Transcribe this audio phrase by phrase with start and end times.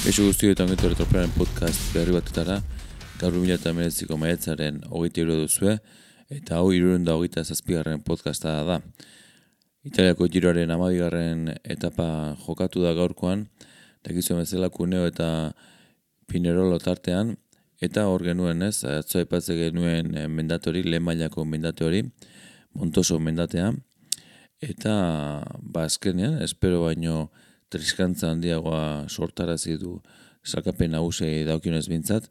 [0.00, 2.54] Eixo guztio eta ongetu retroplaren podcast berri batetara,
[3.20, 5.74] gaur 2008ko maetzaren hogeita iru duzue,
[6.32, 8.78] eta hau irurun da hogeita zazpigarren podcasta da.
[9.84, 12.06] Italiako giroaren amabigarren etapa
[12.46, 13.44] jokatu da gaurkoan,
[14.08, 15.28] dakizuen bezala kuneo eta
[16.32, 17.34] pinerolo tartean,
[17.84, 22.06] eta hor genuen ez, atzo aipatze genuen mendatori, lehen mailako mendate hori,
[22.72, 23.68] montoso mendatea,
[24.64, 24.96] eta
[25.60, 27.28] ba azkenean, espero baino,
[27.70, 29.98] triskantza handiagoa sortarazi du
[30.44, 32.28] salkapen nagusi daukionez bintzat,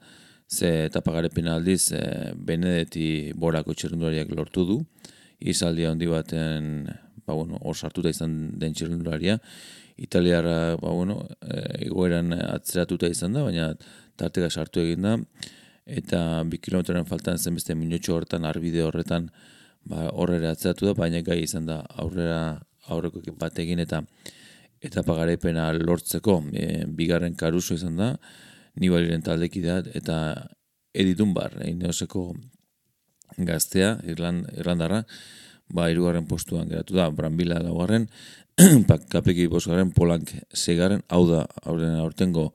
[0.50, 2.02] ze etapagarepen aldiz e,
[2.36, 4.80] Benedetti borako txerrendulariak lortu du,
[5.40, 6.88] izaldi handi baten
[7.26, 9.38] ba, bueno, hor sartuta izan den txerrendularia,
[10.00, 13.70] Italiara ba, bueno, e, egoeran atzeratuta izan da, baina
[14.18, 15.16] tarteka sartu egin da,
[15.86, 19.30] eta bi kilometroren faltan zen beste minutxo horretan, arbide horretan,
[19.86, 22.42] ba, horrera atzeratu da, baina gai izan da aurrera
[22.90, 24.02] aurreko bat egin eta
[24.82, 28.14] etapa garaipena lortzeko e, bigarren karuso izan da,
[28.80, 30.20] nibaliren taldekidea eta
[30.94, 32.30] editun bar, ineoseko
[33.46, 35.04] gaztea, Irland, Irlandarra,
[35.74, 38.08] ba, irugarren postuan geratu da, Brambila laugarren,
[39.14, 42.50] kapeki bosgarren, Polank segaren, hau da, aurten aurtengo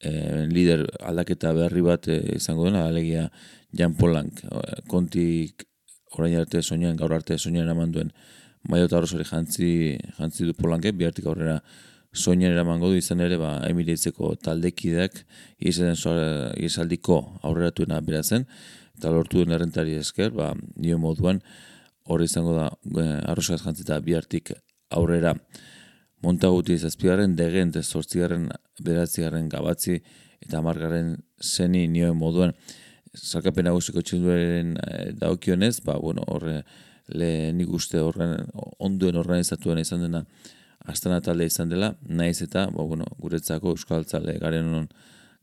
[0.00, 0.10] e,
[0.50, 3.28] lider aldaketa berri bat e, izango dena, alegia
[3.74, 4.42] Jan Polank,
[4.90, 5.66] kontik
[6.18, 8.12] orain arte soinean, gaur arte soinean eman duen,
[8.70, 9.70] maio eta horrezori jantzi,
[10.18, 11.60] jantzi du polanke, bihartik aurrera
[12.14, 12.98] soinen eramango du.
[13.00, 15.20] Izan ere, ba, emireitzeko taldekideak
[15.70, 15.94] izan
[16.62, 18.46] izaldiko aurreratuena berazen,
[18.96, 21.42] eta lortu den errentari esker, ba, nio moduan,
[22.04, 22.68] hori izango da,
[23.00, 24.54] e, arrosaz jantzita bihartik
[24.94, 25.34] aurrera.
[26.24, 28.48] Montaguti zazpigarren, degen, zortzigarren,
[28.80, 29.98] beratzigarren, gabatzi,
[30.44, 32.54] eta amargarren zeni nio moduan,
[33.14, 36.62] zalkapen agusiko txinduaren e, daukionez, ba, bueno, horre,
[37.08, 38.46] le nik uste horren
[38.78, 40.24] onduen organizatuen izan dena
[40.84, 44.88] astana talde izan dela, naiz eta ba, bueno, guretzako euskal talde garen on,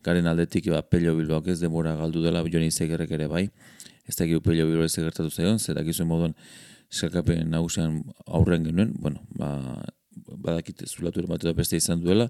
[0.06, 3.48] garen aldetik ba, pelio bilboak ez demora galdu dela, joni izegerrek ere bai,
[4.06, 6.36] ez da pelio bilboak ez egertatu zaion, zer dakizuen moduan
[6.92, 12.28] zelkapen nagusian aurren genuen, bueno, ba, badakit zulatu ere da beste izan duela,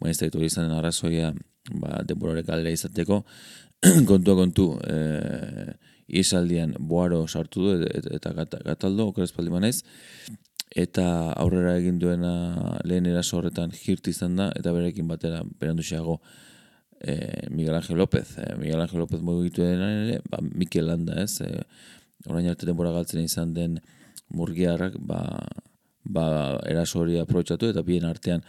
[0.00, 1.32] baina ez da izan arrazoia
[1.74, 3.22] ba, denborare galera izateko,
[4.10, 5.74] kontua kontu, e,
[6.08, 9.82] izaldian boaro sartu du eta gataldo, okeraz paldi manaiz,
[10.74, 16.18] eta aurrera egin duena lehen eraso horretan jirt izan da, eta berekin batera berandu xeago
[17.00, 18.36] e, Miguel Ángel López.
[18.38, 21.62] E, Miguel Ángel López mugitu dena ere, ba, Mikel Landa ez, e,
[22.26, 23.78] orain arte denbora galtzen izan den
[24.28, 25.22] murgiarrak, ba,
[26.04, 26.26] ba
[26.68, 28.44] eraso hori aprobetsatu eta bien artean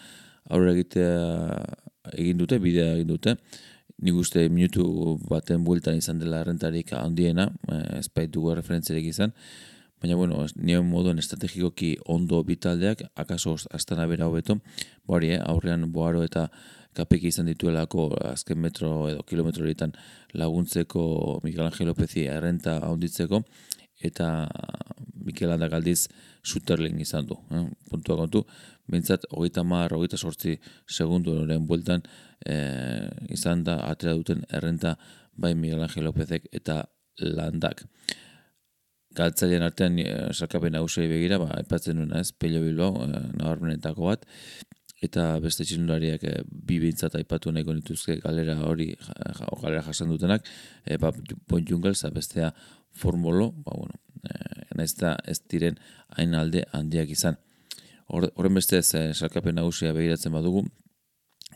[0.49, 1.13] aurrera egitea
[2.17, 3.35] egin dute, bidea egin dute,
[4.01, 7.49] nik uste minutu baten bueltan izan dela errentarik handiena,
[7.97, 9.33] ez baitugu referentziarik izan,
[10.01, 14.59] baina bueno, nio moduan estrategikoki ondo bitaldeak, akaso astana bera hobeto,
[15.07, 16.47] bori, eh, aurrean boaro eta
[16.95, 19.93] kapeki izan dituelako azken metro edo kilometro horitan
[20.33, 23.43] laguntzeko Miguel Angel Lopezi errenta handitzeko,
[23.99, 24.47] eta
[25.25, 26.07] Mikel Handak aldiz
[26.43, 27.35] Suterling izan du.
[27.51, 27.65] Eh?
[27.91, 28.43] Puntua kontu,
[28.89, 30.55] bintzat, hogeita mar, hogeita sortzi
[30.87, 32.05] segundu horren bueltan
[32.45, 34.95] eh, izan da atera duten errenta
[35.35, 36.83] bai Miguel Angel Lopezek eta
[37.19, 37.85] landak.
[39.17, 40.77] Galtzailean artean e, sarkapen
[41.09, 44.25] begira, ba, epatzen nuena ez, pelio bilo, e, bat,
[45.05, 50.47] eta beste txilunariak e, bi bintzat aipatu nahiko nituzke galera hori, ja, galera jasan dutenak,
[50.85, 51.13] e, ba,
[51.47, 52.51] Bon Jungels, bestea
[52.91, 55.79] formolo, ba, bueno, e, naiz da ez diren
[56.17, 57.39] hain alde handiak izan.
[58.09, 60.65] Horren beste ez, e, sarkapen nagusia begiratzen badugu,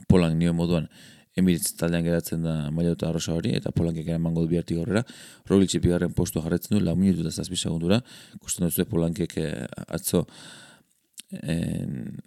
[0.10, 0.88] Polank nio moduan
[1.38, 5.02] Emiritz taldean geratzen da maila eta arrosa hori, eta Polankek mango du bihartik horrela.
[5.50, 8.00] Roglic bigarren postu jarretzen du, lau minutu eta zazpi segundura.
[8.42, 9.66] Kusten duzu Polankek eh,
[9.98, 10.28] atzo
[11.42, 12.20] en,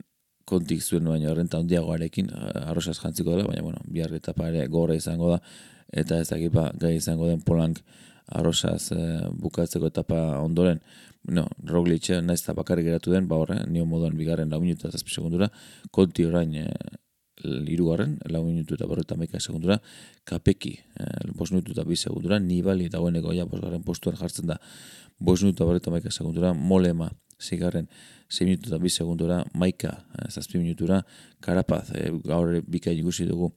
[0.46, 2.30] kontik zuen baina horrenta handiagoarekin
[2.64, 5.40] arrosaz jantziko dela, baina bueno, bihar etapa ere gorra izango da,
[5.92, 7.82] eta ez dakipa gai izango den Polank
[8.38, 10.80] arrosaz eh, bukatzeko etapa ondoren.
[11.36, 14.88] No, Roglic, eh, naiz eta bakarrik geratu den, ba horre, nio moduan bigarren lau minutu
[14.88, 15.50] eta segundura,
[15.91, 16.54] konti orain
[17.42, 19.80] lirugarren, lau minutu eta berreta meka segundura,
[20.24, 24.59] kapeki, eh, bos minutu eta bi segundura, nibali dagoeneko ja bosgarren postuan jartzen da,
[25.18, 27.10] bos minutu eta berreta meka segundura, molema,
[27.41, 27.88] zigarren,
[28.28, 31.03] 6 minutu eta bi segundura, maika, eh, zazpi minutura,
[31.41, 33.53] karapaz, eh, gaur bikain ikusi dugu,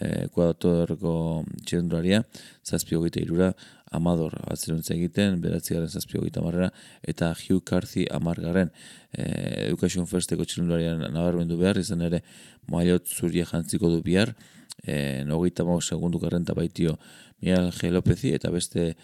[0.00, 2.22] eh, kuadatorko txirenduraria,
[2.64, 3.54] zazpi hogeita irura,
[3.94, 6.72] Amador atzeruntza egiten, beratzigarren zazpio gita marrera,
[7.06, 8.72] eta Hugh Carthy amargarren
[9.12, 9.26] e,
[9.68, 12.22] Education Firsteko txilunarian nabarmendu behar, izan ere
[12.72, 14.34] mailot zuria jantziko du bihar,
[14.82, 16.96] e, nogeita mau segundu garrenta baitio
[17.40, 17.92] Miguel G.
[17.94, 18.96] Lopezi, eta beste,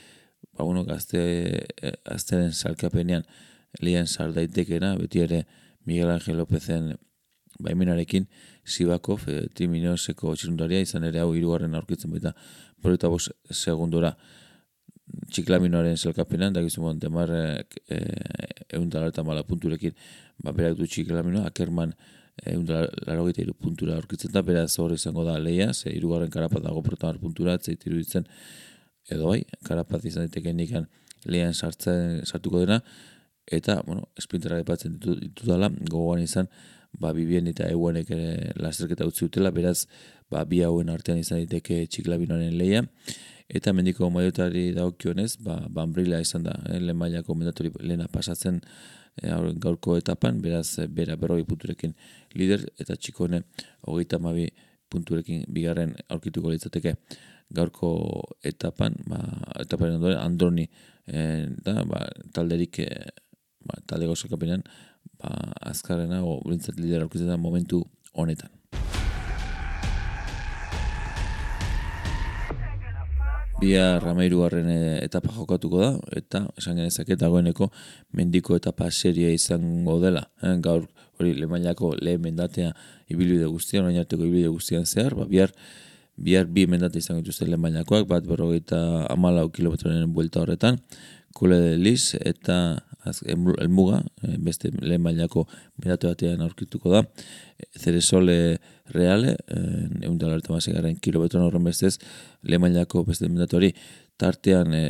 [0.50, 1.22] ba, bueno, gazte,
[1.62, 3.22] e, azteren salkapenean
[3.80, 5.44] lian sardaitekena, beti ere
[5.86, 6.92] Miguel Angel Lopezen
[7.62, 8.28] baimenarekin
[8.64, 12.34] Sibakov, e, Tim Inoseko txirundaria, izan ere hau irugarren aurkitzen baita
[12.82, 14.14] proieta bos segundora.
[15.32, 19.94] Txiklaminoaren zelkapenan, da gizu monte mar e, eta mala punturekin,
[20.42, 21.92] ba, berak du txiklaminoa, akerman
[22.48, 22.66] egun
[23.06, 27.18] laro iru puntura aurkitzen da, beraz hor izango da leia, ze irugarren karapat dago protamar
[27.20, 28.24] puntura, zeit iruditzen,
[29.10, 30.86] edo bai, karapat izan diteken nikan
[31.26, 32.80] lehian sartzen, sartuko dena,
[33.46, 36.48] eta, bueno, esprintera epatzen ditu, ditu dala, gogoan izan,
[36.92, 39.86] ba, bibien eta eguanek ere lasterketa utzi dutela, beraz,
[40.30, 42.84] ba, bi hauen artean izan diteke txiklabinoaren leia,
[43.48, 48.60] eta mendiko maiotari daukionez, ba, banbrila izan da, eh, lehen mailako mendatori lehena pasatzen
[49.22, 51.96] eh, gaurko etapan, beraz, eh, bera berroi punturekin
[52.34, 53.42] lider, eta txikone
[53.88, 54.48] hogeita mabi
[54.92, 56.96] punturekin bigarren aurkituko litzateke.
[57.52, 57.90] Gaurko
[58.48, 59.20] etapan, ba,
[59.60, 60.68] etaparen ondoren, Androni,
[61.06, 63.10] eh, da, ba, talderik, eh,
[63.66, 64.64] ba, talde gauzakapenean,
[65.20, 65.30] ba,
[65.72, 68.50] azkarrena, o, brintzat lider aurkitzen momentu honetan.
[73.62, 77.68] Bia Rameiruaren eh, etapa jokatuko da, eta esan genezake dagoeneko
[78.18, 80.24] mendiko etapa seria izango dela.
[80.42, 80.56] Eh?
[80.64, 80.88] Gaur
[81.20, 82.72] hori lemailako lehen mendatea
[83.12, 85.54] ibilbide guztian, orain arteko ibilbide guztian zehar, ba, bihar,
[86.18, 88.80] bihar bi mendate izango dituzte lemailakoak, bat berrogeita
[89.14, 90.80] amalau kilometroren buelta horretan,
[91.32, 92.56] kule de Liz eta
[93.04, 95.46] elmuga, eh, beste lehen bailako
[95.82, 97.02] miratu batean aurkituko da,
[97.78, 98.58] Zeresole
[98.92, 99.36] Reale,
[100.02, 101.98] egun da larta mazigaren kilobetron horren bestez,
[102.42, 103.72] lehen bailako beste miratu hori,
[104.18, 104.84] tartean e,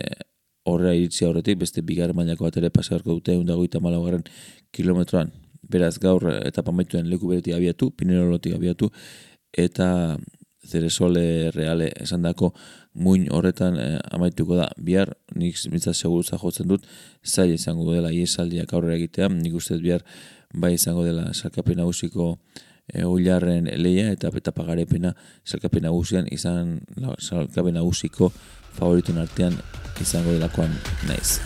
[0.68, 4.24] horrea iritsi horretik, beste bigarren mailako bat ere pasagarko dute, egun dagoita malagaren
[4.72, 5.32] kilometroan,
[5.68, 8.90] beraz gaur etapa maituen leku bereti abiatu, pinerolotik abiatu,
[9.52, 10.16] eta
[10.66, 12.52] Zeresole Reale esan dako,
[12.94, 16.86] muin horretan eh, amaituko da bihar, nik mitzat segurutza jotzen dut,
[17.24, 20.04] zai izango dela iesaldiak aurrera egitea, nik ustez bihar
[20.52, 22.36] bai izango dela salkapen nagusiko
[22.92, 25.14] e, uilarren leia eta eta pagarepena
[25.44, 26.80] salkapen nagusian izan
[27.18, 28.32] salkapen nagusiko
[28.76, 29.58] favoritun artean
[30.00, 30.72] izango delakoan
[31.08, 31.38] naiz.